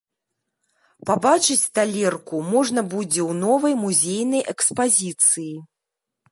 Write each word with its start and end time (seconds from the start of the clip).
Пабачыць 1.09 1.69
талерку 1.79 2.41
можна 2.53 2.81
будзе 2.95 3.21
ў 3.29 3.39
новай 3.45 3.73
музейнай 3.85 4.41
экспазіцыі. 4.55 5.55